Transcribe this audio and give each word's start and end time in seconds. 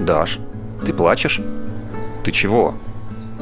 Даш, 0.00 0.38
ты 0.84 0.92
плачешь? 0.92 1.40
Ты 2.24 2.32
чего? 2.32 2.74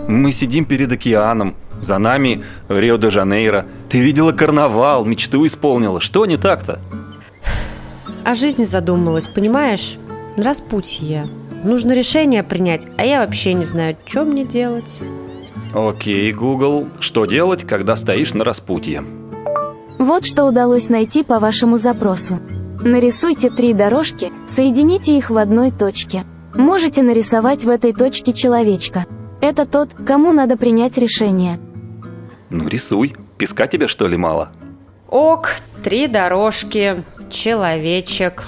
Мы 0.09 0.33
сидим 0.33 0.65
перед 0.65 0.93
океаном, 0.93 1.55
за 1.81 1.99
нами 1.99 2.45
Рио-де-Жанейро. 2.69 3.67
Ты 3.89 4.01
видела 4.01 4.33
карнавал, 4.33 5.05
мечту 5.05 5.47
исполнила. 5.47 6.01
Что 6.01 6.27
не 6.27 6.37
так-то? 6.37 6.81
О 8.25 8.35
жизни 8.35 8.65
задумалась, 8.65 9.27
понимаешь? 9.27 9.97
Распутье. 10.37 11.27
Нужно 11.65 11.93
решение 11.93 12.43
принять, 12.43 12.87
а 12.97 13.05
я 13.05 13.21
вообще 13.21 13.55
не 13.55 13.65
знаю, 13.65 13.97
что 14.07 14.25
мне 14.25 14.45
делать. 14.45 14.99
Окей, 15.75 16.33
Google, 16.33 16.89
что 17.01 17.27
делать, 17.27 17.67
когда 17.67 17.97
стоишь 17.97 18.35
на 18.35 18.45
распутье? 18.45 19.05
Вот 20.03 20.27
что 20.27 20.47
удалось 20.47 20.89
найти 20.89 21.23
по 21.23 21.39
вашему 21.39 21.79
запросу. 21.79 22.41
Нарисуйте 22.83 23.51
три 23.51 23.73
дорожки, 23.73 24.33
соедините 24.49 25.17
их 25.17 25.31
в 25.31 25.37
одной 25.37 25.71
точке. 25.71 26.25
Можете 26.57 27.05
нарисовать 27.05 27.63
в 27.63 27.69
этой 27.69 27.93
точке 27.93 28.33
человечка. 28.33 29.07
Это 29.41 29.65
тот, 29.65 29.91
кому 30.05 30.33
надо 30.33 30.57
принять 30.57 30.99
решение. 30.99 31.61
Ну, 32.51 32.67
рисуй. 32.67 33.15
Песка 33.39 33.69
тебе, 33.69 33.87
что 33.87 34.09
ли, 34.09 34.17
мало? 34.17 34.51
Ок, 35.09 35.51
три 35.85 36.09
дорожки, 36.09 37.05
человечек. 37.31 38.43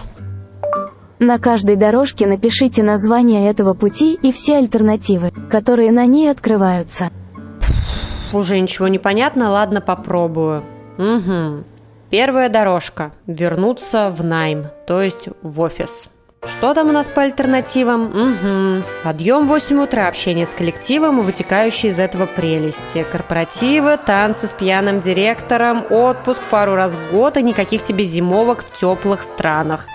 На 1.20 1.38
каждой 1.38 1.76
дорожке 1.76 2.26
напишите 2.26 2.82
название 2.82 3.48
этого 3.48 3.74
пути 3.74 4.18
и 4.20 4.32
все 4.32 4.56
альтернативы, 4.56 5.30
которые 5.48 5.92
на 5.92 6.04
ней 6.04 6.32
открываются. 6.32 7.10
Уже 8.32 8.58
ничего 8.58 8.88
не 8.88 8.98
понятно, 8.98 9.50
ладно, 9.50 9.80
попробую. 9.80 10.64
Угу. 10.98 11.64
Первая 12.10 12.48
дорожка. 12.48 13.12
Вернуться 13.26 14.10
в 14.10 14.24
найм, 14.24 14.66
то 14.86 15.02
есть 15.02 15.28
в 15.42 15.60
офис. 15.60 16.08
Что 16.44 16.74
там 16.74 16.90
у 16.90 16.92
нас 16.92 17.08
по 17.08 17.22
альтернативам? 17.22 18.04
Угу. 18.04 18.84
Подъем 19.02 19.46
в 19.46 19.48
8 19.48 19.82
утра, 19.82 20.08
общение 20.08 20.46
с 20.46 20.50
коллективом 20.50 21.20
и 21.20 21.22
вытекающие 21.22 21.90
из 21.90 21.98
этого 21.98 22.26
прелести. 22.26 23.04
Корпоративы, 23.10 23.96
танцы 23.96 24.46
с 24.46 24.52
пьяным 24.52 25.00
директором, 25.00 25.84
отпуск 25.90 26.42
пару 26.50 26.74
раз 26.74 26.96
в 26.96 27.12
год 27.12 27.38
и 27.38 27.42
никаких 27.42 27.82
тебе 27.82 28.04
зимовок 28.04 28.62
в 28.62 28.74
теплых 28.74 29.22
странах. 29.22 29.86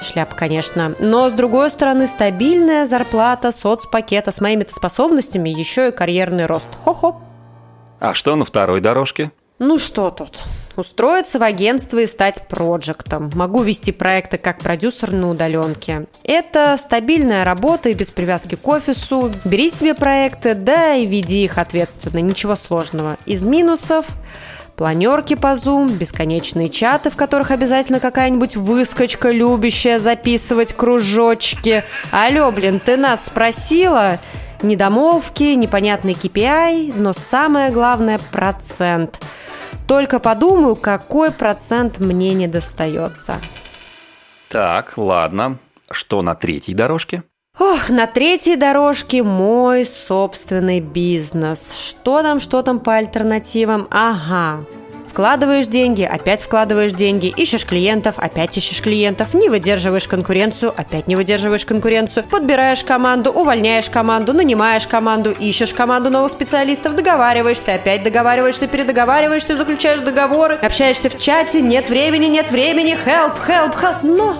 Шляп, 0.00 0.34
конечно. 0.34 0.94
Но, 0.98 1.30
с 1.30 1.32
другой 1.32 1.70
стороны, 1.70 2.08
стабильная 2.08 2.86
зарплата, 2.86 3.52
соцпакета 3.52 4.32
с 4.32 4.40
моими-то 4.40 4.74
способностями, 4.74 5.48
еще 5.48 5.88
и 5.88 5.92
карьерный 5.92 6.46
рост. 6.46 6.66
Хо-хо. 6.82 7.20
А 8.00 8.12
что 8.12 8.34
на 8.36 8.44
второй 8.44 8.80
дорожке? 8.80 9.30
Ну 9.60 9.78
что 9.78 10.10
тут? 10.10 10.42
Устроиться 10.74 11.38
в 11.38 11.44
агентство 11.44 11.98
и 11.98 12.08
стать 12.08 12.48
проектом. 12.48 13.30
Могу 13.36 13.62
вести 13.62 13.92
проекты 13.92 14.36
как 14.36 14.58
продюсер 14.58 15.12
на 15.12 15.30
удаленке. 15.30 16.06
Это 16.24 16.76
стабильная 16.76 17.44
работа 17.44 17.88
и 17.88 17.94
без 17.94 18.10
привязки 18.10 18.56
к 18.56 18.66
офису. 18.66 19.30
Бери 19.44 19.70
себе 19.70 19.94
проекты, 19.94 20.54
да 20.54 20.96
и 20.96 21.06
веди 21.06 21.44
их 21.44 21.58
ответственно. 21.58 22.18
Ничего 22.18 22.56
сложного. 22.56 23.16
Из 23.26 23.44
минусов 23.44 24.06
планерки 24.74 25.36
по 25.36 25.52
Zoom, 25.52 25.92
бесконечные 25.92 26.68
чаты, 26.68 27.10
в 27.10 27.16
которых 27.16 27.52
обязательно 27.52 28.00
какая-нибудь 28.00 28.56
выскочка, 28.56 29.30
любящая 29.30 30.00
записывать 30.00 30.74
кружочки. 30.74 31.84
Алло, 32.10 32.50
блин, 32.50 32.80
ты 32.84 32.96
нас 32.96 33.26
спросила? 33.26 34.18
Недомолвки, 34.62 35.54
непонятный 35.54 36.14
KPI, 36.14 36.94
но 36.96 37.12
самое 37.12 37.70
главное– 37.70 38.18
процент– 38.32 39.20
только 39.86 40.18
подумаю, 40.18 40.76
какой 40.76 41.30
процент 41.30 41.98
мне 41.98 42.34
не 42.34 42.46
достается. 42.46 43.40
Так, 44.48 44.96
ладно. 44.96 45.58
Что 45.90 46.22
на 46.22 46.34
третьей 46.34 46.74
дорожке? 46.74 47.22
Ох, 47.58 47.88
на 47.88 48.06
третьей 48.06 48.56
дорожке 48.56 49.22
мой 49.22 49.84
собственный 49.84 50.80
бизнес. 50.80 51.74
Что 51.74 52.22
там, 52.22 52.40
что 52.40 52.62
там 52.62 52.80
по 52.80 52.94
альтернативам? 52.94 53.86
Ага. 53.90 54.64
Вкладываешь 55.14 55.68
деньги, 55.68 56.02
опять 56.02 56.42
вкладываешь 56.42 56.90
деньги, 56.90 57.28
ищешь 57.28 57.64
клиентов, 57.64 58.16
опять 58.18 58.56
ищешь 58.56 58.82
клиентов, 58.82 59.32
не 59.32 59.48
выдерживаешь 59.48 60.08
конкуренцию, 60.08 60.74
опять 60.76 61.06
не 61.06 61.14
выдерживаешь 61.14 61.64
конкуренцию, 61.64 62.24
подбираешь 62.24 62.82
команду, 62.82 63.30
увольняешь 63.30 63.88
команду, 63.88 64.32
нанимаешь 64.32 64.88
команду, 64.88 65.30
ищешь 65.30 65.72
команду 65.72 66.10
новых 66.10 66.32
специалистов, 66.32 66.96
договариваешься, 66.96 67.74
опять 67.74 68.02
договариваешься, 68.02 68.66
передоговариваешься, 68.66 69.54
заключаешь 69.54 70.00
договоры, 70.00 70.56
общаешься 70.56 71.08
в 71.10 71.16
чате, 71.16 71.60
нет 71.60 71.88
времени, 71.88 72.26
нет 72.26 72.50
времени, 72.50 72.98
help, 73.06 73.36
help, 73.46 73.80
help, 73.80 73.98
но... 74.02 74.34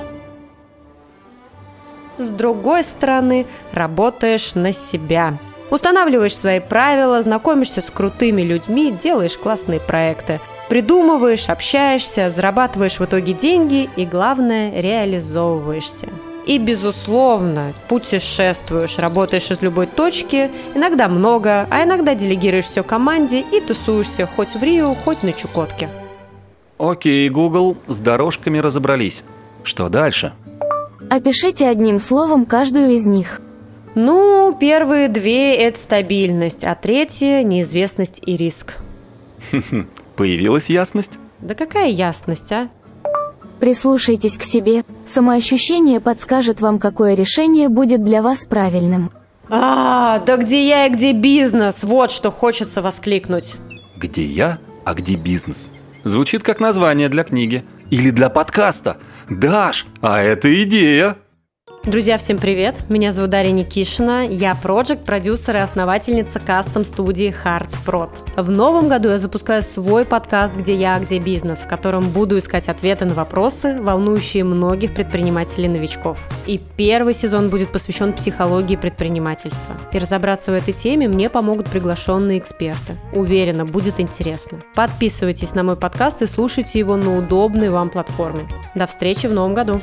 С 2.16 2.30
другой 2.30 2.82
стороны, 2.82 3.46
работаешь 3.72 4.56
на 4.56 4.72
себя. 4.72 5.38
Устанавливаешь 5.70 6.36
свои 6.36 6.58
правила, 6.58 7.22
знакомишься 7.22 7.80
с 7.80 7.90
крутыми 7.90 8.42
людьми, 8.42 8.90
делаешь 8.90 9.38
классные 9.38 9.78
проекты. 9.78 10.40
Придумываешь, 10.68 11.48
общаешься, 11.48 12.30
зарабатываешь 12.30 12.98
в 12.98 13.04
итоге 13.04 13.34
деньги 13.34 13.90
и, 13.96 14.06
главное, 14.06 14.80
реализовываешься. 14.80 16.08
И, 16.46 16.58
безусловно, 16.58 17.74
путешествуешь, 17.88 18.98
работаешь 18.98 19.50
из 19.50 19.62
любой 19.62 19.86
точки, 19.86 20.50
иногда 20.74 21.08
много, 21.08 21.66
а 21.70 21.84
иногда 21.84 22.14
делегируешь 22.14 22.66
все 22.66 22.82
команде 22.82 23.40
и 23.40 23.60
тусуешься 23.60 24.26
хоть 24.26 24.54
в 24.54 24.62
Рио, 24.62 24.92
хоть 24.94 25.22
на 25.22 25.32
Чукотке. 25.32 25.88
Окей, 26.78 27.28
Google, 27.30 27.76
с 27.86 27.98
дорожками 27.98 28.58
разобрались. 28.58 29.22
Что 29.62 29.88
дальше? 29.88 30.34
Опишите 31.08 31.68
одним 31.68 31.98
словом 31.98 32.44
каждую 32.44 32.90
из 32.92 33.06
них. 33.06 33.40
Ну, 33.94 34.54
первые 34.58 35.08
две– 35.08 35.54
это 35.56 35.78
стабильность, 35.78 36.64
а 36.64 36.74
третья– 36.74 37.42
неизвестность 37.44 38.22
и 38.26 38.36
риск. 38.36 38.74
Появилась 40.16 40.70
ясность? 40.70 41.18
Да 41.40 41.54
какая 41.54 41.90
ясность, 41.90 42.52
а? 42.52 42.68
Прислушайтесь 43.60 44.36
к 44.36 44.42
себе. 44.42 44.84
Самоощущение 45.06 46.00
подскажет 46.00 46.60
вам, 46.60 46.78
какое 46.78 47.14
решение 47.14 47.68
будет 47.68 48.04
для 48.04 48.22
вас 48.22 48.46
правильным. 48.46 49.10
А, 49.48 50.18
да 50.20 50.36
где 50.36 50.66
я 50.66 50.86
и 50.86 50.90
где 50.90 51.12
бизнес? 51.12 51.82
Вот 51.82 52.10
что 52.10 52.30
хочется 52.30 52.82
воскликнуть. 52.82 53.54
Где 53.96 54.24
я, 54.24 54.58
а 54.84 54.94
где 54.94 55.16
бизнес? 55.16 55.68
Звучит 56.02 56.42
как 56.42 56.60
название 56.60 57.08
для 57.08 57.24
книги. 57.24 57.64
Или 57.90 58.10
для 58.10 58.28
подкаста. 58.28 58.98
Даш, 59.28 59.86
а 60.00 60.20
это 60.20 60.62
идея! 60.64 61.16
Друзья, 61.86 62.16
всем 62.16 62.38
привет! 62.38 62.76
Меня 62.88 63.12
зовут 63.12 63.28
Дарья 63.28 63.52
Никишина, 63.52 64.22
я 64.22 64.54
проект 64.54 65.04
продюсер 65.04 65.56
и 65.56 65.58
основательница 65.58 66.40
кастом-студии 66.40 67.34
Hard 67.44 67.68
Prod. 67.84 68.08
В 68.36 68.50
новом 68.50 68.88
году 68.88 69.10
я 69.10 69.18
запускаю 69.18 69.62
свой 69.62 70.06
подкаст 70.06 70.54
«Где 70.54 70.74
я, 70.74 70.98
где 70.98 71.18
бизнес», 71.18 71.58
в 71.58 71.68
котором 71.68 72.08
буду 72.08 72.38
искать 72.38 72.68
ответы 72.68 73.04
на 73.04 73.12
вопросы, 73.12 73.78
волнующие 73.78 74.44
многих 74.44 74.94
предпринимателей-новичков. 74.94 76.26
И 76.46 76.58
первый 76.78 77.12
сезон 77.12 77.50
будет 77.50 77.70
посвящен 77.70 78.14
психологии 78.14 78.76
предпринимательства. 78.76 79.76
И 79.92 79.98
разобраться 79.98 80.52
в 80.52 80.54
этой 80.54 80.72
теме 80.72 81.06
мне 81.06 81.28
помогут 81.28 81.68
приглашенные 81.68 82.38
эксперты. 82.38 82.96
Уверена, 83.12 83.66
будет 83.66 84.00
интересно. 84.00 84.62
Подписывайтесь 84.74 85.54
на 85.54 85.62
мой 85.62 85.76
подкаст 85.76 86.22
и 86.22 86.26
слушайте 86.26 86.78
его 86.78 86.96
на 86.96 87.18
удобной 87.18 87.68
вам 87.68 87.90
платформе. 87.90 88.48
До 88.74 88.86
встречи 88.86 89.26
в 89.26 89.34
новом 89.34 89.52
году! 89.52 89.82